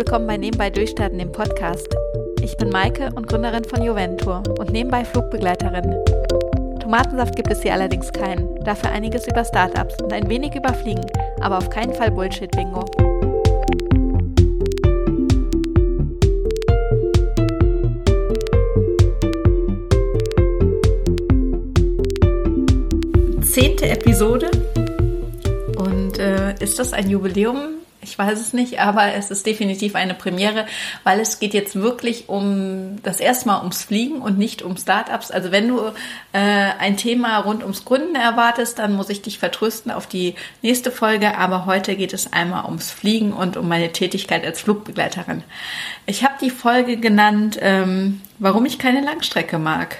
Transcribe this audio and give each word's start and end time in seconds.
willkommen 0.00 0.26
bei 0.26 0.38
Nebenbei 0.38 0.70
Durchstarten, 0.70 1.18
dem 1.18 1.30
Podcast. 1.30 1.94
Ich 2.40 2.56
bin 2.56 2.70
Maike 2.70 3.10
und 3.16 3.28
Gründerin 3.28 3.64
von 3.64 3.82
Juventur 3.82 4.42
und 4.58 4.70
nebenbei 4.70 5.04
Flugbegleiterin. 5.04 5.94
Tomatensaft 6.80 7.36
gibt 7.36 7.50
es 7.50 7.60
hier 7.60 7.74
allerdings 7.74 8.10
keinen, 8.10 8.48
dafür 8.64 8.92
einiges 8.92 9.28
über 9.28 9.44
Startups 9.44 10.00
und 10.02 10.10
ein 10.14 10.30
wenig 10.30 10.54
über 10.54 10.72
Fliegen, 10.72 11.04
aber 11.42 11.58
auf 11.58 11.68
keinen 11.68 11.92
Fall 11.92 12.10
Bullshit-Bingo. 12.12 12.86
Zehnte 23.42 23.86
Episode. 23.90 24.50
Und 25.76 26.18
äh, 26.18 26.54
ist 26.58 26.78
das 26.78 26.94
ein 26.94 27.10
Jubiläum? 27.10 27.79
Ich 28.10 28.18
weiß 28.18 28.40
es 28.40 28.52
nicht, 28.52 28.80
aber 28.80 29.14
es 29.14 29.30
ist 29.30 29.46
definitiv 29.46 29.94
eine 29.94 30.14
Premiere, 30.14 30.66
weil 31.04 31.20
es 31.20 31.38
geht 31.38 31.54
jetzt 31.54 31.76
wirklich 31.76 32.28
um 32.28 32.96
das 33.04 33.20
erste 33.20 33.46
Mal 33.46 33.60
ums 33.60 33.84
Fliegen 33.84 34.20
und 34.20 34.36
nicht 34.36 34.62
um 34.62 34.76
Startups. 34.76 35.30
Also 35.30 35.52
wenn 35.52 35.68
du 35.68 35.78
äh, 36.32 36.40
ein 36.80 36.96
Thema 36.96 37.38
rund 37.38 37.62
ums 37.62 37.84
Gründen 37.84 38.16
erwartest, 38.16 38.80
dann 38.80 38.94
muss 38.94 39.10
ich 39.10 39.22
dich 39.22 39.38
vertrösten 39.38 39.92
auf 39.92 40.08
die 40.08 40.34
nächste 40.60 40.90
Folge. 40.90 41.38
Aber 41.38 41.66
heute 41.66 41.94
geht 41.94 42.12
es 42.12 42.32
einmal 42.32 42.64
ums 42.64 42.90
Fliegen 42.90 43.32
und 43.32 43.56
um 43.56 43.68
meine 43.68 43.92
Tätigkeit 43.92 44.44
als 44.44 44.60
Flugbegleiterin. 44.60 45.44
Ich 46.06 46.24
habe 46.24 46.34
die 46.40 46.50
Folge 46.50 46.96
genannt, 46.96 47.58
ähm, 47.60 48.20
warum 48.40 48.66
ich 48.66 48.80
keine 48.80 49.02
Langstrecke 49.02 49.60
mag. 49.60 49.98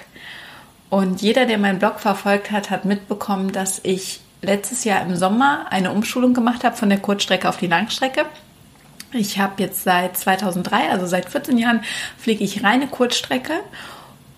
Und 0.89 1.21
jeder, 1.21 1.45
der 1.45 1.57
meinen 1.57 1.79
Blog 1.79 2.01
verfolgt 2.01 2.51
hat, 2.51 2.71
hat 2.71 2.83
mitbekommen, 2.83 3.53
dass 3.53 3.79
ich 3.83 4.19
letztes 4.41 4.83
Jahr 4.83 5.01
im 5.01 5.15
Sommer 5.15 5.67
eine 5.69 5.91
Umschulung 5.91 6.33
gemacht 6.33 6.63
habe 6.63 6.75
von 6.75 6.89
der 6.89 6.99
Kurzstrecke 6.99 7.47
auf 7.47 7.57
die 7.57 7.67
Langstrecke. 7.67 8.25
Ich 9.13 9.39
habe 9.39 9.61
jetzt 9.61 9.83
seit 9.83 10.17
2003, 10.17 10.89
also 10.89 11.05
seit 11.05 11.29
14 11.29 11.57
Jahren, 11.57 11.83
fliege 12.17 12.43
ich 12.43 12.63
reine 12.63 12.87
Kurzstrecke 12.87 13.53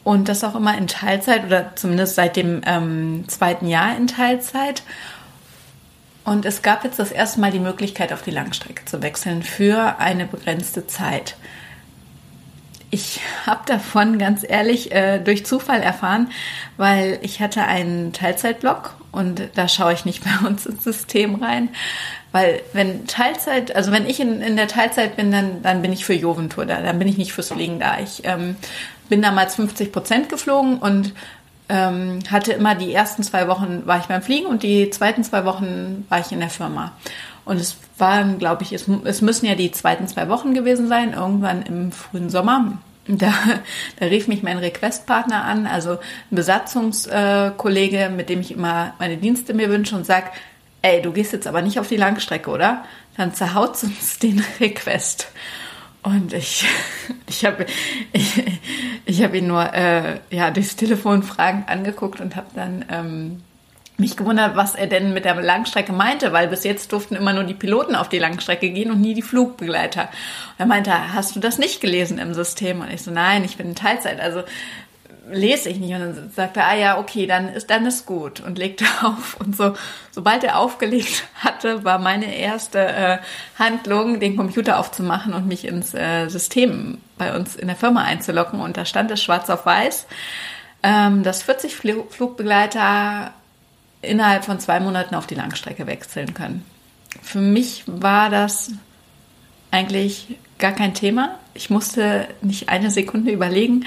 und 0.03 0.27
das 0.27 0.44
auch 0.44 0.55
immer 0.55 0.77
in 0.77 0.88
Teilzeit 0.88 1.45
oder 1.45 1.75
zumindest 1.75 2.16
seit 2.16 2.36
dem 2.36 2.61
ähm, 2.66 3.25
zweiten 3.27 3.67
Jahr 3.67 3.95
in 3.95 4.08
Teilzeit. 4.08 4.83
Und 6.25 6.45
es 6.45 6.61
gab 6.61 6.83
jetzt 6.83 6.99
das 6.99 7.11
erste 7.11 7.39
Mal 7.39 7.52
die 7.52 7.59
Möglichkeit, 7.59 8.14
auf 8.14 8.22
die 8.22 8.31
Langstrecke 8.31 8.86
zu 8.86 9.02
wechseln 9.02 9.44
für 9.44 9.99
eine 9.99 10.25
begrenzte 10.25 10.88
Zeit. 10.88 11.36
Ich 12.89 13.22
habe 13.45 13.61
davon 13.66 14.17
ganz 14.17 14.45
ehrlich 14.47 14.92
äh, 14.92 15.20
durch 15.20 15.45
Zufall 15.45 15.81
erfahren, 15.81 16.30
weil 16.77 17.20
ich 17.22 17.42
hatte 17.42 17.64
einen 17.64 18.14
Teilzeitblock 18.14 18.95
und 19.14 19.42
da 19.56 19.69
schaue 19.69 19.94
ich 19.94 20.03
nicht 20.03 20.23
bei 20.42 20.47
uns 20.47 20.66
ins 20.66 20.83
System 20.83 21.36
rein. 21.36 21.69
Weil 22.33 22.61
wenn 22.73 23.08
Teilzeit, 23.08 23.75
also 23.75 23.92
wenn 23.92 24.09
ich 24.09 24.20
in, 24.20 24.42
in 24.42 24.58
der 24.58 24.67
Teilzeit 24.67 25.16
bin, 25.16 25.31
dann, 25.31 25.61
dann 25.61 25.81
bin 25.81 25.94
ich 25.94 26.03
für 26.03 26.14
Joventur 26.14 26.66
da, 26.66 26.81
dann 26.81 27.00
bin 27.00 27.08
ich 27.08 27.17
nicht 27.17 27.31
fürs 27.31 27.52
Fliegen 27.52 27.80
da. 27.80 28.00
Ich 28.00 28.23
ähm, 28.25 28.55
bin 29.08 29.22
damals 29.22 29.55
50 29.55 29.92
Prozent 29.92 30.30
geflogen 30.30 30.80
und 30.80 31.14
ähm, 31.70 32.20
hatte 32.30 32.53
immer 32.53 32.75
die 32.75 32.94
ersten 32.94 33.23
zwei 33.23 33.47
Wochen 33.47 33.83
war 33.86 34.00
ich 34.00 34.05
beim 34.05 34.22
Fliegen 34.22 34.47
und 34.47 34.64
die 34.64 34.89
zweiten 34.89 35.23
zwei 35.23 35.45
Wochen 35.45 36.05
war 36.09 36.20
ich 36.20 36.31
in 36.31 36.39
der 36.39 36.50
Firma. 36.50 36.92
Und 37.45 37.58
es 37.58 37.77
waren, 37.98 38.39
glaube 38.39 38.64
ich, 38.64 38.73
es, 38.73 38.88
es 39.03 39.22
müssen 39.22 39.45
ja 39.45 39.55
die 39.55 39.72
zweiten 39.72 40.08
zwei 40.08 40.27
Wochen 40.30 40.53
gewesen 40.53 40.88
sein, 40.88 41.14
irgendwann 41.14 41.61
im 41.61 41.92
frühen 41.92 42.30
Sommer. 42.30 42.77
Da, 43.05 43.33
da 43.99 44.05
rief 44.05 44.27
mich 44.27 44.43
mein 44.43 44.57
Requestpartner 44.57 45.43
an, 45.43 45.67
also 45.67 45.91
ein 45.91 46.35
Besatzungskollege, 46.35 48.09
mit 48.09 48.29
dem 48.29 48.39
ich 48.39 48.51
immer 48.51 48.93
meine 48.97 49.17
Dienste 49.17 49.53
mir 49.53 49.69
wünsche 49.69 49.95
und 49.95 50.05
sagt, 50.05 50.37
ey, 50.81 51.01
du 51.01 51.11
gehst 51.11 51.33
jetzt 51.33 51.47
aber 51.47 51.61
nicht 51.61 51.79
auf 51.79 51.89
die 51.89 51.97
Langstrecke, 51.97 52.49
oder? 52.49 52.85
Dann 53.17 53.33
zerhaut 53.33 53.83
uns 53.83 54.19
den 54.23 54.43
Request. 54.59 55.27
Und 56.03 56.33
ich, 56.33 56.65
ich 57.27 57.45
habe 57.45 57.65
ich, 58.11 58.43
ich 59.05 59.23
hab 59.23 59.33
ihn 59.33 59.47
nur 59.47 59.73
äh, 59.73 60.19
ja, 60.30 60.52
durchs 60.52 60.75
Telefon 60.75 61.23
fragend 61.23 61.69
angeguckt 61.69 62.21
und 62.21 62.36
habe 62.36 62.47
dann 62.55 62.86
ähm, 62.89 63.43
mich 63.98 64.17
gewundert, 64.17 64.55
was 64.55 64.76
er 64.76 64.87
denn 64.87 65.14
mit 65.14 65.26
der 65.26 65.36
Langstrecke 65.36 65.93
meinte, 65.93 66.33
weil 66.33 66.48
bis 66.48 66.64
jetzt 66.64 66.92
durften 66.92 67.15
immer 67.15 67.33
nur 67.33 67.43
die 67.43 67.54
Piloten 67.54 67.95
auf 67.95 68.09
die 68.09 68.20
Langstrecke 68.20 68.70
gehen 68.70 68.92
und 68.92 69.02
nie 69.02 69.14
die 69.14 69.21
Flugbegleiter. 69.21 70.04
Und 70.04 70.59
er 70.59 70.65
meinte, 70.65 71.14
hast 71.14 71.36
du 71.36 71.39
das 71.39 71.59
nicht 71.59 71.80
gelesen 71.80 72.17
im 72.17 72.33
System? 72.33 72.81
Und 72.81 72.92
ich 72.92 73.04
so, 73.04 73.11
nein, 73.11 73.43
ich 73.43 73.58
bin 73.58 73.70
in 73.70 73.76
Teilzeit, 73.76 74.20
also 74.20 74.43
lese 75.31 75.70
ich 75.70 75.80
nicht. 75.80 75.93
Und 75.93 76.02
dann 76.02 76.31
sagte 76.36 76.61
er, 76.61 76.67
ah 76.67 76.76
ja, 76.76 76.98
okay, 76.98 77.27
dann 77.27 77.49
ist, 77.49 77.70
dann 77.70 77.86
ist 77.86 78.05
gut 78.05 78.39
und 78.42 78.58
legte 78.58 78.86
auf. 79.04 79.37
Und 79.39 79.55
so, 79.55 79.73
sobald 80.11 80.43
er 80.43 80.58
aufgelegt 80.58 81.25
hatte, 81.36 81.83
war 81.83 81.99
meine 81.99 82.36
erste 82.36 82.80
äh, 82.80 83.17
Handlung, 83.58 84.20
den 84.20 84.36
Computer 84.36 84.80
aufzumachen 84.80 85.33
und 85.33 85.48
mich 85.48 85.65
ins 85.65 85.93
äh, 85.93 86.27
System 86.30 86.99
bei 87.17 87.36
uns 87.36 87.55
in 87.55 87.67
der 87.67 87.77
Firma 87.77 88.04
einzuloggen. 88.04 88.60
Und 88.60 88.77
da 88.77 88.86
stand 88.86 89.11
es 89.11 89.21
schwarz 89.21 89.49
auf 89.49 89.65
weiß, 89.65 90.08
ähm, 90.83 91.23
dass 91.23 91.43
40 91.43 91.75
Flugbegleiter 91.75 93.33
innerhalb 94.03 94.45
von 94.45 94.59
zwei 94.59 94.80
Monaten 94.80 95.15
auf 95.15 95.27
die 95.27 95.36
Langstrecke 95.36 95.87
wechseln 95.87 96.33
können. 96.33 96.65
Für 97.21 97.39
mich 97.39 97.83
war 97.87 98.30
das 98.30 98.71
eigentlich 99.71 100.37
gar 100.59 100.71
kein 100.71 100.93
Thema. 100.93 101.39
Ich 101.53 101.69
musste 101.69 102.27
nicht 102.42 102.69
eine 102.69 102.92
Sekunde 102.92 103.31
überlegen, 103.31 103.86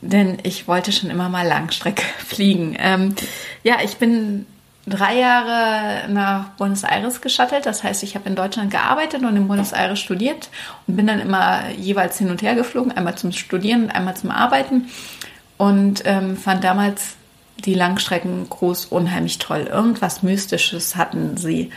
denn 0.00 0.38
ich 0.42 0.68
wollte 0.68 0.92
schon 0.92 1.10
immer 1.10 1.28
mal 1.28 1.46
Langstrecke 1.46 2.02
fliegen. 2.18 2.76
Ähm, 2.78 3.14
ja, 3.62 3.76
ich 3.82 3.96
bin 3.96 4.46
drei 4.86 5.18
Jahre 5.18 6.08
nach 6.08 6.50
Buenos 6.50 6.84
Aires 6.84 7.20
geschattelt. 7.20 7.66
Das 7.66 7.82
heißt, 7.82 8.02
ich 8.02 8.14
habe 8.14 8.28
in 8.28 8.36
Deutschland 8.36 8.70
gearbeitet 8.70 9.22
und 9.22 9.36
in 9.36 9.48
Buenos 9.48 9.72
Aires 9.72 9.98
studiert 9.98 10.48
und 10.86 10.96
bin 10.96 11.06
dann 11.06 11.20
immer 11.20 11.70
jeweils 11.70 12.18
hin 12.18 12.30
und 12.30 12.42
her 12.42 12.54
geflogen, 12.54 12.92
einmal 12.92 13.16
zum 13.16 13.32
Studieren 13.32 13.84
und 13.84 13.90
einmal 13.90 14.16
zum 14.16 14.30
Arbeiten. 14.30 14.88
Und 15.58 16.02
ähm, 16.04 16.36
fand 16.36 16.62
damals 16.62 17.16
die 17.58 17.74
Langstrecken 17.74 18.48
groß 18.48 18.86
unheimlich 18.86 19.38
toll. 19.38 19.68
Irgendwas 19.70 20.22
Mystisches 20.22 20.96
hatten 20.96 21.36
sie. 21.36 21.70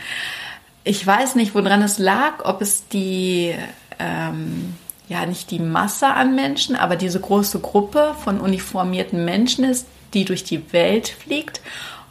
Ich 0.84 1.06
weiß 1.06 1.34
nicht, 1.34 1.54
woran 1.54 1.82
es 1.82 1.98
lag, 1.98 2.44
ob 2.44 2.62
es 2.62 2.88
die, 2.88 3.54
ähm, 3.98 4.74
ja, 5.08 5.26
nicht 5.26 5.50
die 5.50 5.58
Masse 5.58 6.08
an 6.08 6.34
Menschen, 6.34 6.76
aber 6.76 6.96
diese 6.96 7.20
große 7.20 7.60
Gruppe 7.60 8.14
von 8.22 8.40
uniformierten 8.40 9.24
Menschen 9.24 9.64
ist, 9.64 9.86
die 10.14 10.24
durch 10.24 10.44
die 10.44 10.72
Welt 10.72 11.08
fliegt. 11.08 11.60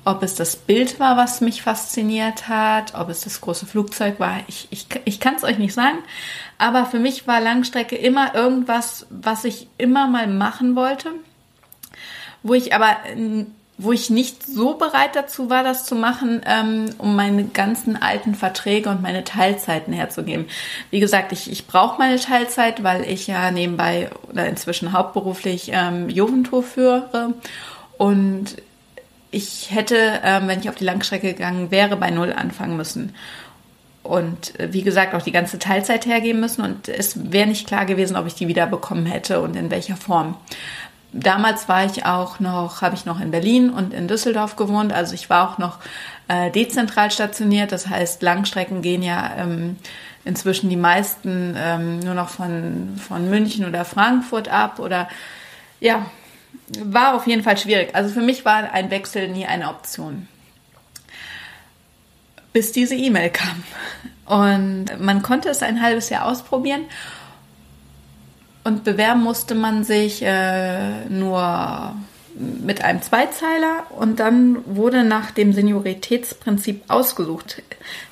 Ob 0.05 0.23
es 0.23 0.33
das 0.33 0.55
Bild 0.55 0.99
war, 0.99 1.17
was 1.17 1.41
mich 1.41 1.61
fasziniert 1.61 2.47
hat, 2.47 2.95
ob 2.95 3.09
es 3.09 3.21
das 3.21 3.41
große 3.41 3.65
Flugzeug 3.65 4.19
war, 4.19 4.37
ich, 4.47 4.67
ich, 4.71 4.87
ich 5.05 5.19
kann 5.19 5.35
es 5.35 5.43
euch 5.43 5.57
nicht 5.57 5.73
sagen. 5.73 5.97
Aber 6.57 6.85
für 6.85 6.99
mich 6.99 7.27
war 7.27 7.41
Langstrecke 7.41 7.95
immer 7.95 8.33
irgendwas, 8.33 9.05
was 9.09 9.43
ich 9.43 9.67
immer 9.77 10.07
mal 10.07 10.27
machen 10.27 10.75
wollte, 10.75 11.11
wo 12.43 12.53
ich 12.53 12.73
aber 12.73 12.95
wo 13.81 13.93
ich 13.93 14.09
nicht 14.09 14.45
so 14.45 14.73
bereit 14.73 15.15
dazu 15.15 15.49
war, 15.49 15.63
das 15.63 15.85
zu 15.85 15.95
machen, 15.95 16.41
ähm, 16.45 16.89
um 16.97 17.15
meine 17.15 17.45
ganzen 17.45 17.95
alten 17.95 18.35
Verträge 18.35 18.89
und 18.89 19.01
meine 19.01 19.23
Teilzeiten 19.23 19.93
herzugeben. 19.93 20.47
Wie 20.91 20.99
gesagt, 20.99 21.31
ich, 21.31 21.49
ich 21.49 21.65
brauche 21.65 21.97
meine 21.97 22.19
Teilzeit, 22.19 22.83
weil 22.83 23.09
ich 23.09 23.27
ja 23.27 23.51
nebenbei 23.51 24.09
oder 24.29 24.47
inzwischen 24.47 24.91
hauptberuflich 24.91 25.71
ähm, 25.73 26.09
Juventur 26.09 26.61
führe 26.61 27.33
und 27.97 28.57
ich 29.31 29.71
hätte, 29.71 30.19
ähm, 30.23 30.49
wenn 30.49 30.59
ich 30.59 30.67
auf 30.67 30.75
die 30.75 30.83
Langstrecke 30.83 31.33
gegangen 31.33 31.71
wäre, 31.71 31.95
bei 31.95 32.09
Null 32.09 32.33
anfangen 32.33 32.75
müssen. 32.75 33.15
Und 34.03 34.59
äh, 34.59 34.73
wie 34.73 34.81
gesagt, 34.81 35.13
auch 35.13 35.21
die 35.21 35.31
ganze 35.31 35.59
Teilzeit 35.59 36.05
hergeben 36.05 36.39
müssen. 36.39 36.63
Und 36.63 36.89
es 36.89 37.31
wäre 37.31 37.47
nicht 37.47 37.67
klar 37.67 37.85
gewesen, 37.85 38.17
ob 38.17 38.25
ich 38.25 38.33
die 38.33 38.47
wieder 38.47 38.65
bekommen 38.65 39.05
hätte 39.05 39.39
und 39.41 39.55
in 39.55 39.69
welcher 39.69 39.95
Form 39.95 40.35
damals 41.13 41.67
war 41.67 41.85
ich 41.85 42.05
auch 42.05 42.39
noch, 42.39 42.81
habe 42.81 42.95
ich 42.95 43.05
noch 43.05 43.19
in 43.19 43.31
Berlin 43.31 43.69
und 43.69 43.93
in 43.93 44.07
Düsseldorf 44.07 44.55
gewohnt. 44.55 44.93
Also 44.93 45.13
ich 45.13 45.29
war 45.29 45.49
auch 45.49 45.57
noch 45.57 45.79
äh, 46.27 46.51
dezentral 46.51 47.11
stationiert. 47.11 47.71
Das 47.71 47.87
heißt, 47.87 48.21
Langstrecken 48.21 48.81
gehen 48.81 49.01
ja 49.01 49.31
ähm, 49.37 49.77
inzwischen 50.25 50.69
die 50.69 50.75
meisten 50.75 51.55
ähm, 51.57 51.99
nur 51.99 52.13
noch 52.13 52.29
von, 52.29 52.97
von 52.97 53.29
München 53.29 53.65
oder 53.65 53.85
Frankfurt 53.85 54.49
ab. 54.49 54.79
Oder 54.79 55.07
ja, 55.79 56.05
war 56.83 57.15
auf 57.15 57.27
jeden 57.27 57.43
Fall 57.43 57.57
schwierig. 57.57 57.95
Also 57.95 58.13
für 58.13 58.21
mich 58.21 58.45
war 58.45 58.71
ein 58.71 58.91
Wechsel 58.91 59.27
nie 59.29 59.45
eine 59.45 59.69
Option. 59.69 60.27
Bis 62.53 62.71
diese 62.71 62.95
E-Mail 62.95 63.29
kam. 63.29 63.63
Und 64.25 64.99
man 64.99 65.23
konnte 65.23 65.49
es 65.49 65.63
ein 65.63 65.81
halbes 65.81 66.09
Jahr 66.09 66.25
ausprobieren. 66.25 66.85
Und 68.63 68.83
bewerben 68.83 69.23
musste 69.23 69.55
man 69.55 69.83
sich 69.83 70.21
äh, 70.21 71.05
nur 71.09 71.95
mit 72.39 72.83
einem 72.83 73.01
Zweizeiler 73.01 73.83
und 73.97 74.19
dann 74.19 74.57
wurde 74.65 75.03
nach 75.03 75.31
dem 75.31 75.51
Senioritätsprinzip 75.51 76.83
ausgesucht. 76.87 77.61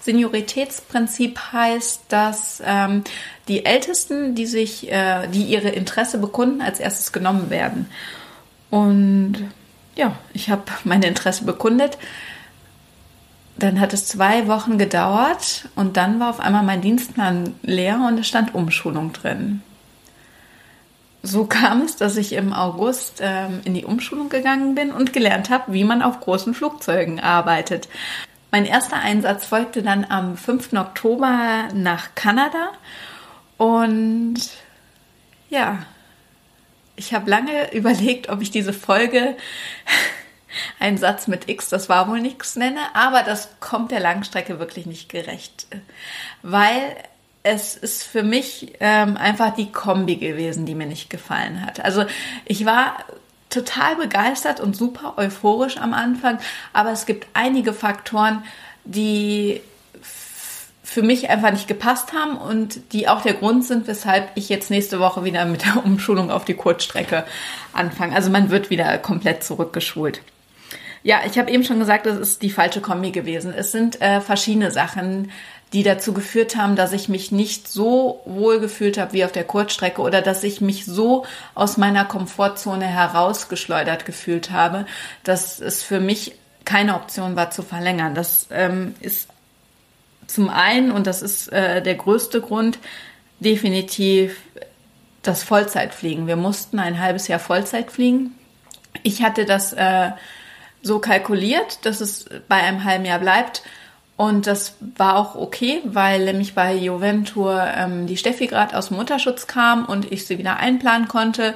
Senioritätsprinzip 0.01 1.39
heißt, 1.53 2.03
dass 2.09 2.61
ähm, 2.65 3.03
die 3.47 3.65
Ältesten, 3.65 4.35
die 4.35 4.45
sich, 4.45 4.91
äh, 4.91 5.27
die 5.27 5.44
ihre 5.44 5.69
Interesse 5.69 6.17
bekunden, 6.17 6.61
als 6.61 6.79
erstes 6.79 7.13
genommen 7.13 7.50
werden. 7.50 7.88
Und 8.69 9.35
ja, 9.95 10.15
ich 10.33 10.50
habe 10.50 10.63
mein 10.83 11.03
Interesse 11.03 11.45
bekundet. 11.45 11.97
dann 13.57 13.79
hat 13.79 13.93
es 13.93 14.05
zwei 14.05 14.47
Wochen 14.47 14.77
gedauert 14.77 15.69
und 15.75 15.97
dann 15.97 16.19
war 16.19 16.29
auf 16.29 16.39
einmal 16.39 16.63
mein 16.63 16.81
Dienstplan 16.81 17.55
leer 17.63 18.00
und 18.07 18.19
es 18.19 18.27
stand 18.27 18.53
Umschulung 18.53 19.13
drin. 19.13 19.63
So 21.27 21.44
kam 21.44 21.81
es, 21.81 21.97
dass 21.97 22.15
ich 22.15 22.31
im 22.31 22.53
August 22.53 23.19
ähm, 23.19 23.59
in 23.65 23.74
die 23.74 23.83
Umschulung 23.83 24.29
gegangen 24.29 24.75
bin 24.75 24.91
und 24.91 25.12
gelernt 25.12 25.50
habe, 25.50 25.74
wie 25.74 25.83
man 25.83 26.01
auf 26.01 26.21
großen 26.21 26.53
Flugzeugen 26.53 27.19
arbeitet. 27.19 27.89
Mein 28.50 28.63
erster 28.63 28.95
Einsatz 28.95 29.45
folgte 29.45 29.83
dann 29.83 30.06
am 30.06 30.38
5. 30.38 30.71
Oktober 30.71 31.68
nach 31.74 32.15
Kanada 32.15 32.71
und 33.57 34.35
ja, 35.50 35.79
ich 36.95 37.13
habe 37.13 37.29
lange 37.29 37.71
überlegt, 37.74 38.29
ob 38.29 38.41
ich 38.41 38.50
diese 38.50 38.71
Folge 38.71 39.35
einen 40.79 40.97
Satz 40.97 41.27
mit 41.27 41.50
X, 41.50 41.68
das 41.68 41.89
war 41.89 42.07
wohl 42.07 42.21
nichts 42.21 42.56
nenne, 42.56 42.79
aber 42.94 43.24
das 43.24 43.50
kommt 43.59 43.91
der 43.91 44.00
Langstrecke 44.00 44.59
wirklich 44.59 44.85
nicht 44.85 45.09
gerecht, 45.09 45.68
weil 46.41 46.95
es 47.47 47.75
ist 47.75 48.03
für 48.03 48.23
mich 48.23 48.73
ähm, 48.79 49.17
einfach 49.17 49.55
die 49.55 49.71
Kombi 49.71 50.17
gewesen, 50.17 50.65
die 50.65 50.75
mir 50.75 50.88
nicht 50.88 51.09
gefallen 51.09 51.65
hat. 51.65 51.83
Also 51.83 52.05
ich 52.45 52.65
war 52.65 52.97
total 53.49 53.95
begeistert 53.95 54.59
und 54.59 54.75
super 54.75 55.13
euphorisch 55.17 55.77
am 55.77 55.94
Anfang, 55.94 56.39
aber 56.73 56.91
es 56.91 57.05
gibt 57.05 57.27
einige 57.33 57.73
Faktoren, 57.73 58.44
die 58.83 59.61
für 60.83 61.01
mich 61.01 61.29
einfach 61.29 61.51
nicht 61.51 61.67
gepasst 61.67 62.13
haben 62.13 62.38
und 62.38 62.94
die 62.94 63.07
auch 63.07 63.21
der 63.21 63.33
Grund 63.33 63.65
sind, 63.65 63.88
weshalb 63.88 64.31
ich 64.35 64.50
jetzt 64.50 64.69
nächste 64.69 65.00
Woche 65.00 65.23
wieder 65.23 65.45
mit 65.45 65.65
der 65.65 65.85
Umschulung 65.85 66.31
auf 66.31 66.45
die 66.45 66.53
Kurzstrecke 66.53 67.25
anfange. 67.73 68.15
Also 68.15 68.29
man 68.29 68.50
wird 68.50 68.69
wieder 68.69 68.97
komplett 68.97 69.43
zurückgeschult. 69.43 70.21
Ja, 71.03 71.21
ich 71.25 71.38
habe 71.38 71.51
eben 71.51 71.63
schon 71.63 71.79
gesagt, 71.79 72.05
das 72.05 72.17
ist 72.17 72.41
die 72.41 72.50
falsche 72.50 72.81
Kombi 72.81 73.11
gewesen. 73.11 73.53
Es 73.53 73.71
sind 73.71 74.01
äh, 74.01 74.19
verschiedene 74.21 74.71
Sachen, 74.71 75.31
die 75.73 75.83
dazu 75.83 76.13
geführt 76.13 76.55
haben, 76.55 76.75
dass 76.75 76.93
ich 76.93 77.09
mich 77.09 77.31
nicht 77.31 77.67
so 77.67 78.21
wohl 78.25 78.59
gefühlt 78.59 78.97
habe 78.97 79.13
wie 79.13 79.25
auf 79.25 79.33
der 79.33 79.43
Kurzstrecke 79.43 80.01
oder 80.01 80.21
dass 80.21 80.43
ich 80.43 80.61
mich 80.61 80.85
so 80.85 81.25
aus 81.55 81.77
meiner 81.77 82.05
Komfortzone 82.05 82.85
herausgeschleudert 82.85 84.05
gefühlt 84.05 84.51
habe, 84.51 84.85
dass 85.23 85.59
es 85.59 85.83
für 85.83 85.99
mich 85.99 86.35
keine 86.63 86.95
Option 86.95 87.35
war 87.35 87.51
zu 87.51 87.63
verlängern. 87.63 88.15
Das 88.15 88.47
ähm, 88.51 88.95
ist 89.01 89.29
zum 90.25 90.49
einen, 90.49 90.91
und 90.91 91.07
das 91.07 91.21
ist 91.21 91.47
äh, 91.49 91.81
der 91.81 91.95
größte 91.95 92.41
Grund, 92.41 92.79
definitiv 93.39 94.37
das 95.21 95.43
Vollzeitfliegen. 95.43 96.27
Wir 96.27 96.35
mussten 96.35 96.79
ein 96.79 96.99
halbes 96.99 97.27
Jahr 97.27 97.39
Vollzeit 97.39 97.91
fliegen. 97.91 98.35
Ich 99.03 99.23
hatte 99.23 99.45
das 99.45 99.73
äh, 99.73 100.11
so 100.81 100.99
kalkuliert, 100.99 101.85
dass 101.85 102.01
es 102.01 102.25
bei 102.47 102.55
einem 102.55 102.83
halben 102.83 103.05
Jahr 103.05 103.19
bleibt. 103.19 103.63
Und 104.17 104.47
das 104.47 104.73
war 104.97 105.15
auch 105.15 105.35
okay, 105.35 105.79
weil 105.85 106.25
nämlich 106.25 106.55
bei 106.55 106.73
Juventur 106.73 107.63
ähm, 107.75 108.07
die 108.07 108.17
Steffi 108.17 108.47
gerade 108.47 108.75
aus 108.75 108.87
dem 108.87 108.97
Mutterschutz 108.97 109.45
kam 109.45 109.85
und 109.85 110.11
ich 110.11 110.25
sie 110.25 110.39
wieder 110.39 110.57
einplanen 110.57 111.07
konnte 111.07 111.53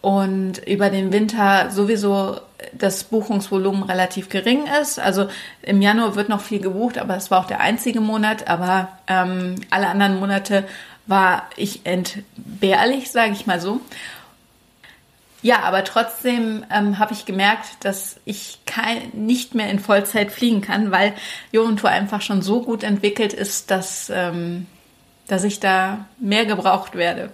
und 0.00 0.58
über 0.66 0.90
den 0.90 1.12
Winter 1.12 1.70
sowieso 1.70 2.40
das 2.72 3.04
Buchungsvolumen 3.04 3.82
relativ 3.82 4.28
gering 4.28 4.64
ist. 4.80 4.98
Also 4.98 5.28
im 5.62 5.82
Januar 5.82 6.16
wird 6.16 6.28
noch 6.28 6.40
viel 6.40 6.60
gebucht, 6.60 6.98
aber 6.98 7.16
es 7.16 7.30
war 7.30 7.40
auch 7.40 7.46
der 7.46 7.60
einzige 7.60 8.00
Monat. 8.00 8.48
Aber 8.48 8.88
ähm, 9.06 9.56
alle 9.70 9.88
anderen 9.88 10.18
Monate 10.18 10.64
war 11.06 11.48
ich 11.56 11.84
entbehrlich, 11.84 13.10
sage 13.10 13.32
ich 13.32 13.46
mal 13.46 13.60
so. 13.60 13.80
Ja, 15.40 15.60
aber 15.60 15.84
trotzdem 15.84 16.64
ähm, 16.70 16.98
habe 16.98 17.12
ich 17.12 17.24
gemerkt, 17.24 17.84
dass 17.84 18.18
ich 18.24 18.58
kein, 18.66 19.10
nicht 19.12 19.54
mehr 19.54 19.70
in 19.70 19.78
Vollzeit 19.78 20.32
fliegen 20.32 20.62
kann, 20.62 20.90
weil 20.90 21.14
Jorentour 21.52 21.90
einfach 21.90 22.22
schon 22.22 22.42
so 22.42 22.62
gut 22.62 22.82
entwickelt 22.82 23.32
ist, 23.32 23.70
dass, 23.70 24.10
ähm, 24.12 24.66
dass 25.28 25.44
ich 25.44 25.60
da 25.60 26.06
mehr 26.18 26.44
gebraucht 26.44 26.96
werde. 26.96 27.30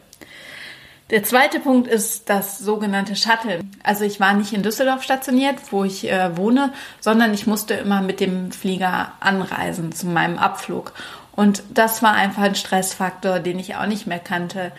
Der 1.10 1.22
zweite 1.22 1.60
Punkt 1.60 1.86
ist 1.86 2.30
das 2.30 2.58
sogenannte 2.58 3.14
Shuttle. 3.14 3.60
Also 3.82 4.04
ich 4.04 4.20
war 4.20 4.32
nicht 4.34 4.52
in 4.52 4.62
Düsseldorf 4.62 5.02
stationiert, 5.02 5.56
wo 5.70 5.84
ich 5.84 6.10
äh, 6.10 6.36
wohne, 6.36 6.72
sondern 7.00 7.32
ich 7.34 7.46
musste 7.46 7.74
immer 7.74 8.00
mit 8.00 8.20
dem 8.20 8.52
Flieger 8.52 9.12
anreisen 9.20 9.92
zu 9.92 10.06
meinem 10.06 10.38
Abflug. 10.38 10.92
Und 11.32 11.62
das 11.70 12.02
war 12.02 12.14
einfach 12.14 12.42
ein 12.42 12.54
Stressfaktor, 12.54 13.38
den 13.40 13.58
ich 13.58 13.76
auch 13.76 13.86
nicht 13.86 14.06
mehr 14.06 14.18
kannte. 14.18 14.72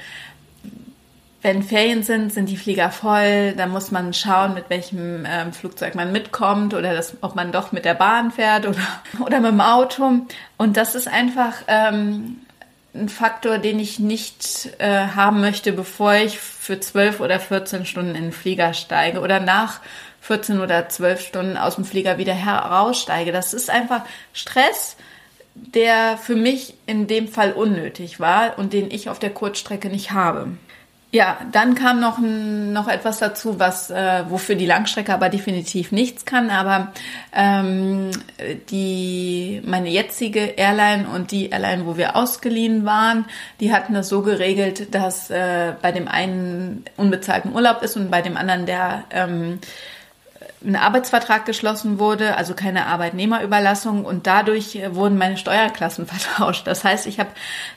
Wenn 1.45 1.61
Ferien 1.61 2.01
sind, 2.01 2.33
sind 2.33 2.49
die 2.49 2.57
Flieger 2.57 2.89
voll. 2.89 3.53
Da 3.55 3.67
muss 3.67 3.91
man 3.91 4.15
schauen, 4.15 4.55
mit 4.55 4.71
welchem 4.71 5.27
ähm, 5.27 5.53
Flugzeug 5.53 5.93
man 5.93 6.11
mitkommt 6.11 6.73
oder 6.73 6.95
das, 6.95 7.17
ob 7.21 7.35
man 7.35 7.51
doch 7.51 7.71
mit 7.71 7.85
der 7.85 7.93
Bahn 7.93 8.31
fährt 8.31 8.65
oder, 8.65 8.81
oder 9.23 9.39
mit 9.41 9.51
dem 9.51 9.61
Auto. 9.61 10.21
Und 10.57 10.75
das 10.75 10.95
ist 10.95 11.07
einfach 11.07 11.53
ähm, 11.67 12.37
ein 12.95 13.09
Faktor, 13.09 13.59
den 13.59 13.77
ich 13.77 13.99
nicht 13.99 14.71
äh, 14.79 15.09
haben 15.15 15.39
möchte, 15.39 15.71
bevor 15.71 16.15
ich 16.15 16.39
für 16.39 16.79
zwölf 16.79 17.19
oder 17.19 17.39
14 17.39 17.85
Stunden 17.85 18.15
in 18.15 18.23
den 18.23 18.31
Flieger 18.31 18.73
steige 18.73 19.19
oder 19.19 19.39
nach 19.39 19.81
14 20.21 20.59
oder 20.59 20.89
12 20.89 21.21
Stunden 21.21 21.57
aus 21.57 21.75
dem 21.75 21.85
Flieger 21.85 22.17
wieder 22.17 22.33
heraussteige. 22.33 23.31
Das 23.31 23.53
ist 23.53 23.69
einfach 23.69 24.01
Stress, 24.33 24.97
der 25.53 26.17
für 26.17 26.35
mich 26.35 26.73
in 26.87 27.05
dem 27.05 27.27
Fall 27.27 27.53
unnötig 27.53 28.19
war 28.19 28.57
und 28.57 28.73
den 28.73 28.89
ich 28.89 29.09
auf 29.09 29.19
der 29.19 29.29
Kurzstrecke 29.29 29.89
nicht 29.89 30.09
habe. 30.09 30.47
Ja, 31.15 31.37
dann 31.53 31.75
kam 31.75 32.01
noch, 32.01 32.17
noch 32.19 32.89
etwas 32.89 33.19
dazu, 33.19 33.57
was 33.57 33.89
äh, 33.89 34.25
wofür 34.27 34.55
die 34.55 34.65
Langstrecke 34.65 35.13
aber 35.13 35.29
definitiv 35.29 35.93
nichts 35.93 36.25
kann. 36.25 36.49
Aber 36.49 36.91
ähm, 37.33 38.11
die 38.69 39.61
meine 39.63 39.87
jetzige 39.87 40.41
Airline 40.41 41.07
und 41.07 41.31
die 41.31 41.51
Airline, 41.51 41.85
wo 41.85 41.95
wir 41.95 42.17
ausgeliehen 42.17 42.83
waren, 42.83 43.23
die 43.61 43.71
hatten 43.71 43.93
das 43.93 44.09
so 44.09 44.23
geregelt, 44.23 44.93
dass 44.93 45.29
äh, 45.29 45.75
bei 45.81 45.93
dem 45.93 46.09
einen 46.09 46.83
unbezahlten 46.97 47.55
Urlaub 47.55 47.81
ist 47.81 47.95
und 47.95 48.11
bei 48.11 48.21
dem 48.21 48.35
anderen 48.35 48.65
der 48.65 49.05
ähm, 49.09 49.59
ein 50.65 50.75
Arbeitsvertrag 50.75 51.45
geschlossen 51.45 51.97
wurde, 51.97 52.35
also 52.35 52.55
keine 52.55 52.87
Arbeitnehmerüberlassung 52.87 54.03
und 54.03 54.27
dadurch 54.27 54.77
wurden 54.89 55.17
meine 55.17 55.37
Steuerklassen 55.37 56.07
vertauscht. 56.07 56.67
Das 56.67 56.83
heißt, 56.83 57.07
ich 57.07 57.21
habe 57.21 57.29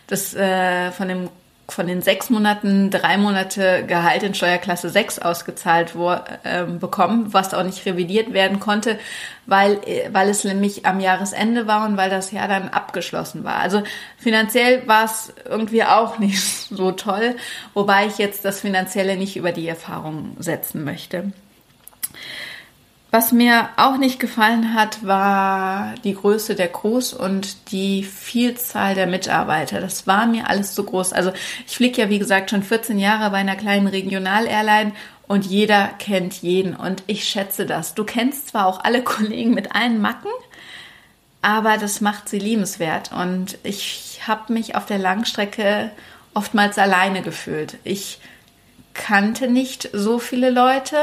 das 0.09 0.35
äh, 0.35 0.91
von 0.91 1.07
dem 1.07 1.29
von 1.71 1.87
den 1.87 2.01
sechs 2.01 2.31
Monaten 2.31 2.91
drei 2.91 3.19
Monate 3.19 3.85
Gehalt 3.87 4.23
in 4.23 4.35
Steuerklasse 4.35 4.89
6 4.89 5.19
ausgezahlt 5.19 5.95
äh, 6.43 6.65
bekommen, 6.65 7.33
was 7.35 7.53
auch 7.53 7.63
nicht 7.63 7.85
revidiert 7.85 8.33
werden 8.33 8.59
konnte, 8.59 8.99
weil, 9.45 9.75
äh, 9.85 10.09
weil 10.13 10.31
es 10.31 10.45
nämlich 10.45 10.87
am 10.87 10.99
Jahresende 10.99 11.67
war 11.67 11.87
und 11.87 11.99
weil 11.99 12.09
das 12.09 12.33
Jahr 12.33 12.49
dann 12.49 12.71
abgeschlossen 12.71 13.45
war. 13.45 13.57
Also 13.57 13.83
finanziell 14.17 14.87
war 14.89 15.05
es 15.05 15.33
irgendwie 15.45 15.85
auch 15.85 16.19
nicht 16.19 16.43
so 16.43 16.93
toll, 16.93 17.37
wobei 17.75 18.07
ich 18.07 18.17
jetzt 18.17 18.47
das 18.47 18.61
Finanzielle 18.61 19.17
nicht 19.17 19.37
über 19.37 19.53
die 19.53 19.69
Erfahrung 19.69 20.37
setzen 20.39 20.85
möchte. 20.85 21.33
Was 23.11 23.33
mir 23.33 23.71
auch 23.77 23.97
nicht 23.97 24.21
gefallen 24.21 24.75
hat, 24.75 25.07
war 25.07 25.95
die 26.05 26.15
Größe 26.15 26.55
der 26.55 26.69
Crews 26.69 27.15
und 27.15 27.71
die 27.73 28.03
Vielzahl 28.03 28.95
der 28.95 29.07
Mitarbeiter. 29.07 29.81
Das 29.81 30.07
war 30.07 30.27
mir 30.27 30.51
alles 30.51 30.75
zu 30.75 30.85
groß. 30.85 31.15
Also 31.15 31.33
ich 31.67 31.75
fliege 31.75 32.03
ja, 32.03 32.11
wie 32.11 32.19
gesagt, 32.19 32.51
schon 32.51 32.63
14 32.63 32.99
Jahre 32.99 33.31
bei 33.31 33.39
einer 33.39 33.57
kleinen 33.57 33.87
Regional-Airline 33.87 34.93
und 35.27 35.47
jeder 35.47 35.89
kennt 35.99 36.43
jeden 36.43 36.77
und 36.77 37.03
ich 37.07 37.25
schätze 37.25 37.65
das. 37.65 37.95
Du 37.95 38.05
kennst 38.05 38.49
zwar 38.49 38.67
auch 38.67 38.85
alle 38.85 39.03
Kollegen 39.05 39.55
mit 39.55 39.75
allen 39.75 40.03
Macken, 40.03 40.31
aber 41.41 41.79
das 41.79 42.03
macht 42.03 42.29
sie 42.29 42.39
liebenswert 42.39 43.13
und 43.13 43.57
ich 43.63 44.21
habe 44.27 44.53
mich 44.53 44.75
auf 44.75 44.85
der 44.85 44.99
Langstrecke 44.99 45.93
oftmals 46.35 46.77
alleine 46.77 47.23
gefühlt. 47.23 47.79
Ich 47.85 48.21
kannte 48.93 49.49
nicht 49.49 49.89
so 49.95 50.19
viele 50.19 50.51
Leute 50.51 50.97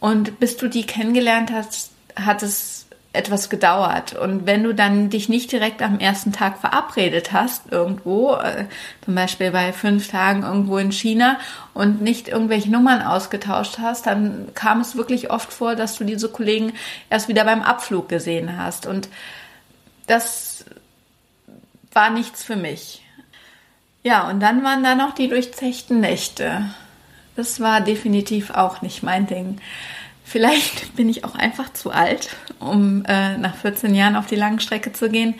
und 0.00 0.40
bis 0.40 0.56
du 0.56 0.68
die 0.68 0.86
kennengelernt 0.86 1.50
hast, 1.52 1.90
hat 2.16 2.42
es 2.42 2.78
etwas 3.12 3.48
gedauert. 3.48 4.12
Und 4.12 4.46
wenn 4.46 4.62
du 4.62 4.74
dann 4.74 5.08
dich 5.08 5.28
nicht 5.28 5.50
direkt 5.50 5.82
am 5.82 5.98
ersten 5.98 6.32
Tag 6.32 6.58
verabredet 6.58 7.32
hast, 7.32 7.72
irgendwo, 7.72 8.34
äh, 8.34 8.66
zum 9.04 9.14
Beispiel 9.14 9.50
bei 9.50 9.72
fünf 9.72 10.08
Tagen 10.08 10.42
irgendwo 10.42 10.76
in 10.78 10.92
China 10.92 11.38
und 11.72 12.02
nicht 12.02 12.28
irgendwelche 12.28 12.70
Nummern 12.70 13.02
ausgetauscht 13.02 13.78
hast, 13.80 14.06
dann 14.06 14.48
kam 14.54 14.80
es 14.80 14.96
wirklich 14.96 15.30
oft 15.30 15.52
vor, 15.52 15.74
dass 15.74 15.96
du 15.96 16.04
diese 16.04 16.28
Kollegen 16.28 16.74
erst 17.08 17.28
wieder 17.28 17.44
beim 17.44 17.62
Abflug 17.62 18.08
gesehen 18.08 18.58
hast. 18.58 18.86
Und 18.86 19.08
das 20.06 20.64
war 21.92 22.10
nichts 22.10 22.44
für 22.44 22.56
mich. 22.56 23.02
Ja, 24.02 24.28
und 24.28 24.40
dann 24.40 24.62
waren 24.62 24.84
da 24.84 24.94
noch 24.94 25.14
die 25.14 25.28
durchzechten 25.28 26.00
Nächte. 26.00 26.62
Das 27.38 27.60
war 27.60 27.80
definitiv 27.80 28.50
auch 28.50 28.82
nicht 28.82 29.04
mein 29.04 29.28
Ding. 29.28 29.60
Vielleicht 30.24 30.92
bin 30.96 31.08
ich 31.08 31.24
auch 31.24 31.36
einfach 31.36 31.72
zu 31.72 31.92
alt, 31.92 32.30
um 32.58 33.04
äh, 33.04 33.38
nach 33.38 33.54
14 33.54 33.94
Jahren 33.94 34.16
auf 34.16 34.26
die 34.26 34.34
lange 34.34 34.58
Strecke 34.58 34.92
zu 34.92 35.08
gehen. 35.08 35.36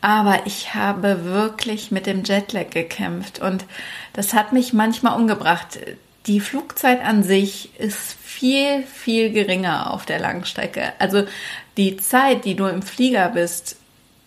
Aber 0.00 0.46
ich 0.46 0.74
habe 0.74 1.26
wirklich 1.26 1.90
mit 1.90 2.06
dem 2.06 2.24
Jetlag 2.24 2.70
gekämpft 2.70 3.38
und 3.38 3.66
das 4.14 4.32
hat 4.32 4.54
mich 4.54 4.72
manchmal 4.72 5.14
umgebracht. 5.14 5.78
die 6.26 6.40
Flugzeit 6.40 7.04
an 7.04 7.22
sich 7.22 7.78
ist 7.78 8.16
viel, 8.22 8.84
viel 8.84 9.30
geringer 9.30 9.92
auf 9.92 10.06
der 10.06 10.18
Langstrecke. 10.18 10.94
Also 10.98 11.24
die 11.76 11.98
Zeit, 11.98 12.46
die 12.46 12.54
du 12.54 12.64
im 12.64 12.80
Flieger 12.80 13.28
bist, 13.28 13.76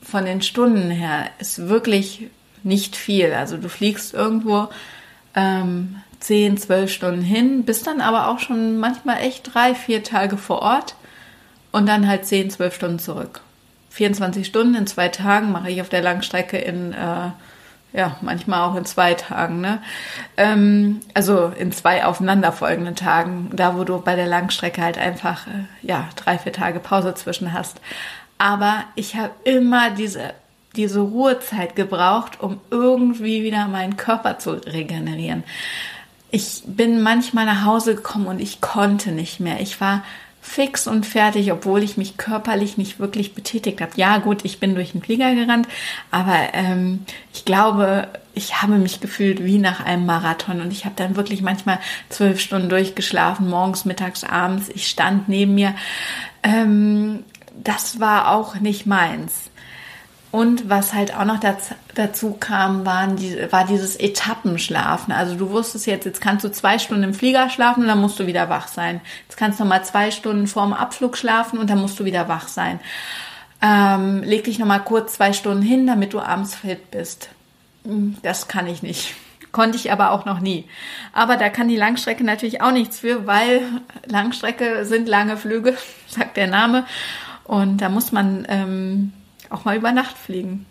von 0.04 0.26
den 0.26 0.44
Stunden 0.44 0.92
her, 0.92 1.32
ist 1.40 1.70
wirklich 1.70 2.28
nicht 2.62 2.96
viel. 2.96 3.34
Also 3.34 3.58
du 3.58 3.68
fliegst 3.68 4.14
irgendwo 4.14 4.70
ähm, 5.34 5.96
10, 6.20 6.58
12 6.58 6.92
Stunden 6.92 7.22
hin, 7.22 7.64
bist 7.64 7.88
dann 7.88 8.02
aber 8.02 8.28
auch 8.28 8.40
schon 8.40 8.78
manchmal 8.78 9.20
echt 9.20 9.54
drei, 9.54 9.74
vier 9.76 10.04
Tage 10.04 10.38
vor 10.38 10.62
Ort 10.62 10.96
und 11.72 11.88
dann 11.88 12.08
halt 12.08 12.26
10, 12.26 12.50
12 12.50 12.76
Stunden 12.76 13.00
zurück. 13.00 13.42
24 13.92 14.46
Stunden 14.46 14.76
in 14.76 14.88
zwei 14.88 15.10
Tagen 15.10 15.52
mache 15.52 15.70
ich 15.70 15.82
auf 15.82 15.90
der 15.90 16.02
Langstrecke 16.02 16.58
in, 16.58 16.94
äh, 16.94 17.32
ja, 17.92 18.18
manchmal 18.22 18.70
auch 18.70 18.76
in 18.76 18.86
zwei 18.86 19.16
Tagen, 19.16 19.62
ne? 19.62 19.82
Ähm, 20.38 21.00
also 21.16 21.52
in 21.58 21.72
zwei 21.72 22.06
aufeinanderfolgenden 22.06 22.96
Tagen, 22.96 23.50
da 23.54 23.76
wo 23.76 23.84
du 23.84 24.00
bei 24.00 24.16
der 24.16 24.28
Langstrecke 24.28 24.82
halt 24.82 24.98
einfach, 24.98 25.48
äh, 25.48 25.66
ja, 25.82 26.08
drei, 26.16 26.38
vier 26.38 26.54
Tage 26.54 26.80
Pause 26.80 27.16
zwischen 27.16 27.52
hast. 27.52 27.82
Aber 28.38 28.84
ich 28.96 29.16
habe 29.16 29.32
immer 29.44 29.90
diese 29.90 30.34
diese 30.76 31.00
Ruhezeit 31.00 31.76
gebraucht, 31.76 32.40
um 32.40 32.60
irgendwie 32.70 33.44
wieder 33.44 33.68
meinen 33.68 33.98
Körper 33.98 34.40
zu 34.40 34.52
regenerieren. 34.52 35.44
Ich 36.32 36.62
bin 36.66 37.02
manchmal 37.02 37.46
nach 37.46 37.66
Hause 37.66 37.96
gekommen 37.96 38.28
und 38.28 38.40
ich 38.40 38.62
konnte 38.62 39.12
nicht 39.12 39.40
mehr. 39.40 39.60
Ich 39.62 39.82
war 39.82 40.04
fix 40.42 40.88
und 40.88 41.06
fertig, 41.06 41.52
obwohl 41.52 41.84
ich 41.84 41.98
mich 41.98 42.18
körperlich 42.18 42.78
nicht 42.78 43.00
wirklich 43.00 43.34
betätigt 43.34 43.82
habe. 43.82 43.92
Ja, 43.96 44.18
gut, 44.20 44.46
ich 44.46 44.60
bin 44.60 44.74
durch 44.74 44.94
den 44.94 45.02
Flieger 45.02 45.36
gerannt, 45.36 45.68
aber 46.12 46.54
ähm, 46.54 47.06
ich 47.34 47.46
glaube, 47.46 48.08
ich 48.34 48.62
habe 48.62 48.78
mich 48.78 49.02
gefühlt 49.02 49.44
wie 49.44 49.58
nach 49.58 49.84
einem 49.84 50.06
Marathon 50.06 50.62
und 50.62 50.72
ich 50.72 50.86
habe 50.86 50.96
dann 50.96 51.16
wirklich 51.16 51.42
manchmal 51.42 51.80
zwölf 52.10 52.40
Stunden 52.40 52.70
durchgeschlafen, 52.70 53.50
morgens, 53.50 53.86
mittags, 53.86 54.24
abends. 54.24 54.70
Ich 54.70 54.88
stand 54.88 55.28
neben 55.28 55.56
mir. 55.56 55.76
Ähm, 56.42 57.26
das 57.62 58.00
war 58.00 58.32
auch 58.32 58.56
nicht 58.56 58.86
meins. 58.86 59.49
Und 60.32 60.70
was 60.70 60.94
halt 60.94 61.16
auch 61.16 61.26
noch 61.26 61.40
dazu 61.96 62.38
kam, 62.40 62.86
waren 62.86 63.16
die, 63.16 63.52
war 63.52 63.66
dieses 63.66 63.96
Etappenschlafen. 63.96 65.12
Also 65.12 65.36
du 65.36 65.50
wusstest 65.50 65.88
jetzt, 65.88 66.06
jetzt 66.06 66.22
kannst 66.22 66.46
du 66.46 66.52
zwei 66.52 66.78
Stunden 66.78 67.04
im 67.04 67.14
Flieger 67.16 67.50
schlafen 67.50 67.82
und 67.82 67.88
dann 67.88 68.00
musst 68.00 68.20
du 68.20 68.28
wieder 68.28 68.48
wach 68.48 68.68
sein. 68.68 69.02
Jetzt 69.28 69.38
kannst 69.38 69.60
du 69.60 69.66
mal 69.66 69.84
zwei 69.84 70.12
Stunden 70.12 70.46
vorm 70.46 70.74
Abflug 70.74 71.18
schlafen 71.18 71.58
und 71.58 71.70
dann 71.70 71.82
musst 71.82 72.00
du 72.00 72.06
wieder 72.06 72.28
wach 72.28 72.48
sein. 72.48 72.80
Ähm, 73.62 74.22
leg 74.22 74.44
dich 74.44 74.60
noch 74.60 74.68
mal 74.68 74.80
kurz 74.80 75.14
zwei 75.14 75.34
Stunden 75.34 75.64
hin, 75.64 75.88
damit 75.88 76.14
du 76.14 76.20
abends 76.20 76.56
fit 76.56 76.92
bist. 76.92 77.30
Hm, 77.84 78.18
das 78.22 78.48
kann 78.48 78.68
ich 78.68 78.84
nicht. 78.84 79.16
Konnte 79.52 79.78
ich 79.78 79.92
aber 79.92 80.12
auch 80.12 80.26
noch 80.26 80.42
nie. 80.42 80.66
Aber 81.12 81.38
da 81.38 81.50
kann 81.50 81.70
die 81.70 81.76
Langstrecke 81.76 82.24
natürlich 82.24 82.62
auch 82.62 82.72
nichts 82.72 83.00
für, 83.00 83.26
weil 83.26 83.62
Langstrecke 84.06 84.86
sind 84.86 85.10
lange 85.10 85.38
Flüge, 85.38 85.76
sagt 86.08 86.38
der 86.38 86.48
Name. 86.48 86.86
Und 87.46 87.78
da 87.78 87.90
muss 87.90 88.12
man 88.12 88.46
ähm, 88.48 89.12
auch 89.50 89.66
mal 89.66 89.76
über 89.76 89.92
Nacht 89.92 90.18
fliegen. 90.18 90.66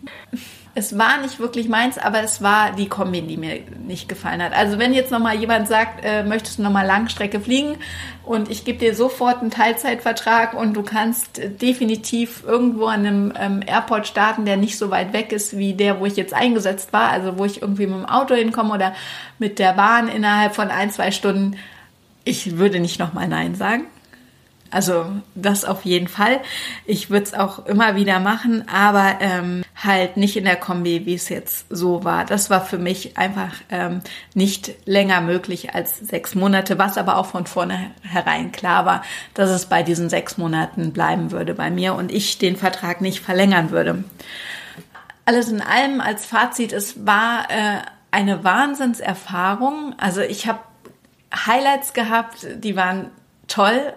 Es 0.74 0.96
war 0.96 1.20
nicht 1.20 1.40
wirklich 1.40 1.68
meins, 1.68 1.98
aber 1.98 2.22
es 2.22 2.40
war 2.40 2.70
die 2.72 2.88
Kombi, 2.88 3.20
die 3.22 3.36
mir 3.36 3.60
nicht 3.84 4.08
gefallen 4.08 4.40
hat. 4.40 4.52
Also 4.52 4.78
wenn 4.78 4.94
jetzt 4.94 5.10
nochmal 5.10 5.36
jemand 5.36 5.66
sagt, 5.66 6.04
äh, 6.04 6.22
möchtest 6.22 6.58
du 6.58 6.62
nochmal 6.62 6.86
Langstrecke 6.86 7.40
fliegen 7.40 7.78
und 8.24 8.48
ich 8.48 8.64
gebe 8.64 8.78
dir 8.78 8.94
sofort 8.94 9.40
einen 9.40 9.50
Teilzeitvertrag 9.50 10.54
und 10.54 10.74
du 10.74 10.82
kannst 10.84 11.40
definitiv 11.60 12.44
irgendwo 12.46 12.86
an 12.86 13.06
einem 13.06 13.32
ähm, 13.36 13.60
Airport 13.66 14.06
starten, 14.06 14.44
der 14.44 14.56
nicht 14.56 14.78
so 14.78 14.90
weit 14.90 15.12
weg 15.12 15.32
ist 15.32 15.58
wie 15.58 15.74
der, 15.74 15.98
wo 15.98 16.06
ich 16.06 16.16
jetzt 16.16 16.34
eingesetzt 16.34 16.92
war, 16.92 17.10
also 17.10 17.38
wo 17.38 17.44
ich 17.44 17.60
irgendwie 17.60 17.86
mit 17.86 17.96
dem 17.96 18.06
Auto 18.06 18.34
hinkomme 18.34 18.74
oder 18.74 18.94
mit 19.40 19.58
der 19.58 19.72
Bahn 19.72 20.08
innerhalb 20.08 20.54
von 20.54 20.68
ein, 20.68 20.92
zwei 20.92 21.10
Stunden. 21.10 21.56
Ich 22.22 22.56
würde 22.56 22.78
nicht 22.78 23.00
nochmal 23.00 23.26
Nein 23.26 23.56
sagen. 23.56 23.86
Also 24.70 25.06
das 25.34 25.64
auf 25.64 25.84
jeden 25.84 26.08
Fall. 26.08 26.40
Ich 26.84 27.08
würde 27.08 27.24
es 27.24 27.34
auch 27.34 27.64
immer 27.66 27.96
wieder 27.96 28.20
machen, 28.20 28.68
aber 28.68 29.16
ähm, 29.20 29.64
halt 29.74 30.16
nicht 30.16 30.36
in 30.36 30.44
der 30.44 30.56
Kombi, 30.56 31.06
wie 31.06 31.14
es 31.14 31.28
jetzt 31.28 31.66
so 31.70 32.04
war. 32.04 32.24
Das 32.24 32.50
war 32.50 32.64
für 32.64 32.78
mich 32.78 33.16
einfach 33.16 33.54
ähm, 33.70 34.00
nicht 34.34 34.74
länger 34.84 35.20
möglich 35.22 35.74
als 35.74 35.98
sechs 35.98 36.34
Monate, 36.34 36.78
was 36.78 36.98
aber 36.98 37.16
auch 37.16 37.26
von 37.26 37.46
vornherein 37.46 38.52
klar 38.52 38.84
war, 38.84 39.02
dass 39.34 39.50
es 39.50 39.66
bei 39.66 39.82
diesen 39.82 40.10
sechs 40.10 40.36
Monaten 40.36 40.92
bleiben 40.92 41.30
würde 41.30 41.54
bei 41.54 41.70
mir 41.70 41.94
und 41.94 42.12
ich 42.12 42.38
den 42.38 42.56
Vertrag 42.56 43.00
nicht 43.00 43.20
verlängern 43.20 43.70
würde. 43.70 44.04
Alles 45.24 45.48
in 45.48 45.62
allem 45.62 46.00
als 46.00 46.26
Fazit, 46.26 46.72
es 46.72 47.06
war 47.06 47.50
äh, 47.50 47.78
eine 48.10 48.44
Wahnsinnserfahrung. 48.44 49.94
Also 49.98 50.20
ich 50.20 50.46
habe 50.46 50.60
Highlights 51.34 51.92
gehabt, 51.92 52.46
die 52.56 52.76
waren 52.76 53.10
toll 53.46 53.94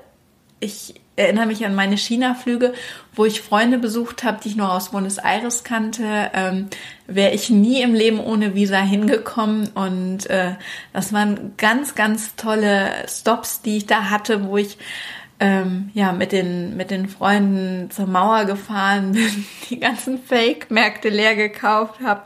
ich 0.62 0.96
erinnere 1.18 1.48
mich 1.48 1.66
an 1.66 1.76
meine 1.76 1.98
China-Flüge, 1.98 2.74
wo 3.14 3.26
ich 3.26 3.42
Freunde 3.42 3.78
besucht 3.78 4.24
habe, 4.24 4.40
die 4.42 4.50
ich 4.50 4.56
nur 4.56 4.72
aus 4.72 4.92
Buenos 4.92 5.18
Aires 5.18 5.64
kannte. 5.64 6.32
Ähm, 6.34 6.68
Wäre 7.08 7.34
ich 7.34 7.50
nie 7.50 7.82
im 7.82 7.94
Leben 7.94 8.20
ohne 8.20 8.56
Visa 8.56 8.80
hingekommen. 8.80 9.68
Und 9.70 10.30
äh, 10.30 10.56
das 10.94 11.12
waren 11.12 11.54
ganz, 11.58 11.96
ganz 11.96 12.36
tolle 12.36 12.92
Stops, 13.08 13.62
die 13.62 13.78
ich 13.78 13.86
da 13.86 14.10
hatte, 14.10 14.46
wo 14.46 14.58
ich 14.58 14.78
ähm, 15.42 15.90
ja 15.94 16.12
mit 16.14 16.32
den 16.32 16.78
mit 16.78 16.92
den 16.92 17.10
Freunden 17.10 17.90
zur 17.90 18.06
Mauer 18.06 18.46
gefahren 18.46 19.12
bin, 19.14 19.46
die 19.70 19.80
ganzen 19.80 20.24
Fake-Märkte 20.24 21.10
leer 21.10 21.36
gekauft 21.36 22.00
habe. 22.02 22.26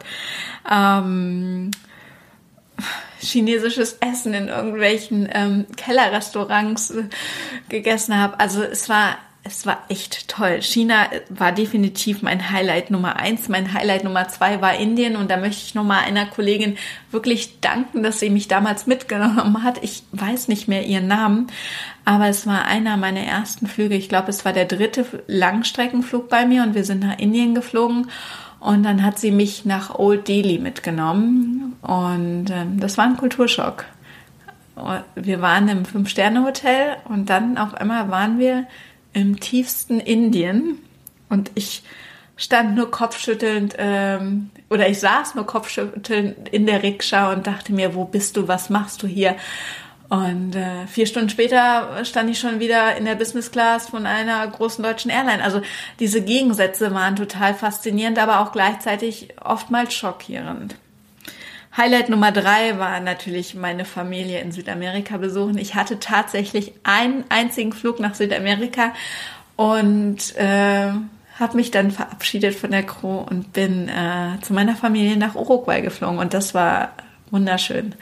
Ähm, 0.70 1.72
chinesisches 3.20 3.98
Essen 4.01 4.34
in 4.34 4.48
irgendwelchen 4.48 5.27
ähm, 5.32 5.65
Kellerrestaurants 5.75 6.91
äh, 6.91 7.03
gegessen 7.70 8.17
habe. 8.17 8.39
Also 8.39 8.62
es 8.63 8.89
war 8.89 9.17
es 9.48 9.67
war 9.67 9.84
echt 9.89 10.27
toll. 10.27 10.63
China 10.63 11.08
war 11.29 11.51
definitiv 11.51 12.24
mein 12.24 12.50
Highlight 12.50 12.89
Nummer 12.89 13.17
eins. 13.17 13.48
Mein 13.48 13.74
Highlight 13.74 14.03
Nummer 14.03 14.27
zwei 14.27 14.60
war 14.60 14.75
Indien 14.75 15.15
und 15.15 15.29
da 15.29 15.38
möchte 15.38 15.62
ich 15.63 15.75
nochmal 15.75 16.03
einer 16.03 16.25
Kollegin 16.25 16.77
wirklich 17.12 17.62
danken, 17.62 18.01
dass 18.01 18.20
sie 18.20 18.32
mich 18.32 18.48
damals 18.48 18.88
mitgenommen 18.88 19.62
hat. 19.62 19.84
Ich 19.84 20.01
weiß 20.13 20.48
nicht 20.48 20.67
mehr 20.67 20.84
ihren 20.84 21.08
Namen, 21.08 21.48
aber 22.05 22.27
es 22.27 22.48
war 22.48 22.65
einer 22.65 22.98
meiner 22.98 23.22
ersten 23.22 23.67
Flüge. 23.67 23.94
Ich 23.94 24.10
glaube, 24.10 24.29
es 24.29 24.46
war 24.46 24.53
der 24.53 24.65
dritte 24.65 25.05
Langstreckenflug 25.27 26.27
bei 26.27 26.48
mir 26.48 26.63
und 26.63 26.74
wir 26.74 26.84
sind 26.84 27.01
nach 27.01 27.20
Indien 27.20 27.53
geflogen 27.53 28.10
und 28.65 28.81
dann 28.81 29.03
hat 29.03 29.19
sie 29.19 29.29
mich 29.29 29.63
nach 29.63 29.93
Old 29.93 30.27
Delhi 30.27 30.57
mitgenommen 30.57 31.75
und 31.84 32.50
äh, 32.50 32.65
das 32.77 32.98
war 32.98 33.05
ein 33.05 33.15
Kulturschock. 33.15 33.86
Wir 35.13 35.39
waren 35.39 35.69
im 35.69 35.86
Fünf-Sterne-Hotel 35.86 36.98
und 37.07 37.29
dann 37.29 37.60
auf 37.60 37.75
einmal 37.75 38.10
waren 38.10 38.39
wir 38.39 38.65
im 39.13 39.39
tiefsten 39.39 40.00
Indien 40.00 40.79
und 41.29 41.51
ich 41.53 41.84
stand 42.38 42.75
nur 42.75 42.89
kopfschüttelnd 42.89 43.75
ähm, 43.77 44.50
oder 44.72 44.89
ich 44.89 45.00
saß 45.00 45.36
nur 45.36 45.45
kopfschüttelnd 45.45 46.50
in 46.50 46.65
der 46.65 46.81
Rikscha 46.81 47.31
und 47.31 47.45
dachte 47.45 47.72
mir, 47.72 47.93
wo 47.93 48.05
bist 48.05 48.36
du, 48.36 48.48
was 48.48 48.72
machst 48.72 49.03
du 49.03 49.07
hier? 49.07 49.36
Und 50.07 50.55
äh, 50.55 50.85
vier 50.88 51.07
Stunden 51.07 51.29
später 51.29 52.05
stand 52.05 52.29
ich 52.29 52.39
schon 52.39 52.59
wieder 52.59 52.95
in 52.95 53.05
der 53.05 53.15
Business 53.15 53.51
Class 53.51 53.89
von 53.89 54.05
einer 54.05 54.45
großen 54.47 54.83
deutschen 54.83 55.09
Airline. 55.09 55.43
Also 55.43 55.62
diese 56.00 56.21
Gegensätze 56.21 56.93
waren 56.93 57.15
total 57.15 57.55
faszinierend, 57.55 58.19
aber 58.19 58.41
auch 58.41 58.51
gleichzeitig 58.51 59.29
oftmals 59.43 59.93
schockierend. 59.93 60.75
Highlight 61.75 62.09
Nummer 62.09 62.31
drei 62.31 62.77
war 62.77 63.00
natürlich 63.00 63.55
meine 63.55 63.83
Familie 63.83 64.39
in 64.39 64.51
Südamerika 64.51 65.17
besuchen. 65.17 65.57
Ich 65.57 65.75
hatte 65.75 66.00
tatsächlich 66.00 66.74
einen 66.83 67.25
einzigen 67.29 67.74
Flug 67.74 68.00
nach 68.00 68.15
Südamerika 68.15 68.93
und 69.57 70.35
äh, 70.38 70.91
habe 71.38 71.55
mich 71.55 71.71
dann 71.71 71.91
verabschiedet 71.91 72.55
von 72.55 72.71
der 72.71 72.83
Crew 72.83 73.17
und 73.17 73.51
bin 73.51 73.89
äh, 73.89 74.39
zu 74.41 74.53
meiner 74.53 74.75
Familie 74.75 75.17
nach 75.17 75.35
Uruguay 75.35 75.81
geflogen 75.81 76.19
und 76.19 76.33
das 76.33 76.53
war 76.53 76.93
wunderschön. 77.29 77.95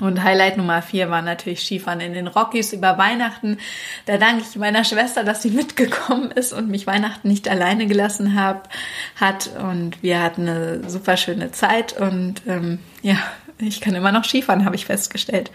Und 0.00 0.24
Highlight 0.24 0.56
Nummer 0.56 0.82
vier 0.82 1.08
war 1.08 1.22
natürlich 1.22 1.60
Skifahren 1.60 2.00
in 2.00 2.14
den 2.14 2.26
Rockies 2.26 2.72
über 2.72 2.98
Weihnachten. 2.98 3.58
Da 4.06 4.18
danke 4.18 4.44
ich 4.48 4.56
meiner 4.56 4.82
Schwester, 4.84 5.22
dass 5.22 5.42
sie 5.42 5.50
mitgekommen 5.52 6.30
ist 6.32 6.52
und 6.52 6.68
mich 6.68 6.86
Weihnachten 6.86 7.28
nicht 7.28 7.48
alleine 7.48 7.86
gelassen 7.86 8.40
hab, 8.40 8.68
hat. 9.16 9.50
Und 9.56 10.02
wir 10.02 10.22
hatten 10.22 10.48
eine 10.48 10.90
super 10.90 11.16
schöne 11.16 11.52
Zeit. 11.52 11.98
Und 11.98 12.42
ähm, 12.46 12.80
ja, 13.02 13.16
ich 13.58 13.80
kann 13.80 13.94
immer 13.94 14.10
noch 14.10 14.24
Skifahren, 14.24 14.64
habe 14.64 14.76
ich 14.76 14.86
festgestellt. 14.86 15.52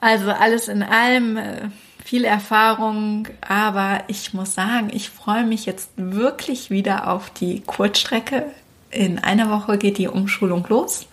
Also 0.00 0.30
alles 0.30 0.68
in 0.68 0.82
allem 0.82 1.36
äh, 1.36 1.68
viel 2.02 2.24
Erfahrung. 2.24 3.28
Aber 3.46 4.04
ich 4.06 4.32
muss 4.32 4.54
sagen, 4.54 4.88
ich 4.90 5.10
freue 5.10 5.44
mich 5.44 5.66
jetzt 5.66 5.90
wirklich 5.96 6.70
wieder 6.70 7.10
auf 7.10 7.28
die 7.28 7.60
Kurzstrecke. 7.60 8.46
In 8.90 9.18
einer 9.18 9.50
Woche 9.50 9.76
geht 9.76 9.98
die 9.98 10.08
Umschulung 10.08 10.64
los. 10.68 11.06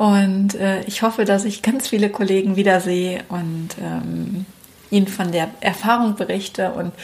Und 0.00 0.54
äh, 0.54 0.80
ich 0.84 1.02
hoffe, 1.02 1.26
dass 1.26 1.44
ich 1.44 1.60
ganz 1.60 1.88
viele 1.88 2.08
Kollegen 2.08 2.56
wiedersehe 2.56 3.22
und 3.28 3.68
ähm, 3.82 4.46
ihnen 4.88 5.08
von 5.08 5.30
der 5.30 5.50
Erfahrung 5.60 6.14
berichte. 6.14 6.72
Und 6.72 6.94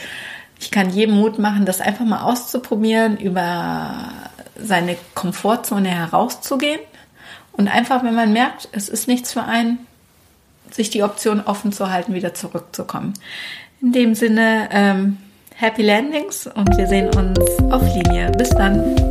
ich 0.59 0.71
kann 0.71 0.89
jedem 0.89 1.13
Mut 1.13 1.37
machen, 1.37 1.67
das 1.67 1.79
einfach 1.79 2.05
mal 2.05 2.23
auszuprobieren, 2.23 3.17
über 3.17 4.13
seine 4.59 4.97
Komfortzone 5.13 5.89
herauszugehen. 5.89 6.79
Und 7.51 7.67
einfach, 7.67 8.03
wenn 8.03 8.15
man 8.15 8.33
merkt, 8.33 8.67
es 8.71 8.89
ist 8.89 9.07
nichts 9.07 9.31
für 9.31 9.43
einen, 9.43 9.77
sich 10.71 10.89
die 10.89 11.03
Option 11.03 11.41
offen 11.41 11.71
zu 11.71 11.91
halten, 11.91 12.15
wieder 12.15 12.33
zurückzukommen. 12.33 13.13
In 13.79 13.91
dem 13.91 14.15
Sinne, 14.15 14.69
ähm, 14.71 15.19
Happy 15.53 15.83
Landings 15.83 16.47
und 16.47 16.75
wir 16.75 16.87
sehen 16.87 17.09
uns 17.15 17.59
auf 17.71 17.83
Linie. 17.93 18.31
Bis 18.31 18.49
dann. 18.49 19.06